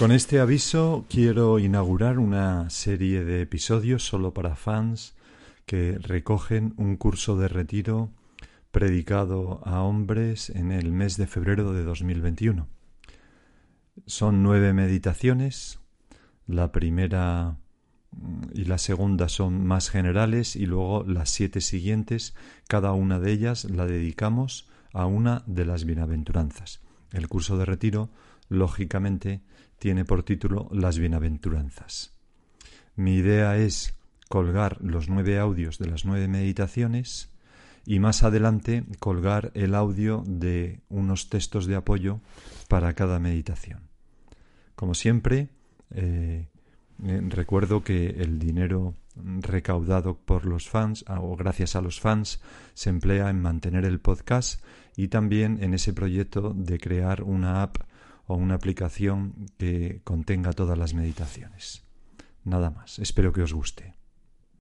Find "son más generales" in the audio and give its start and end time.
19.28-20.56